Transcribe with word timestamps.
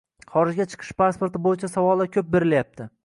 xorijga 0.35 0.65
chiqish 0.71 0.89
pasporti 1.01 1.41
bo‘yicha 1.49 1.69
savollar 1.75 2.11
ko‘p 2.17 2.33
berilyapti. 2.39 2.89